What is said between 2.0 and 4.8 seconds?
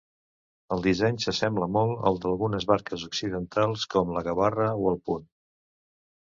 al d'algunes barques occidentals com la gavarra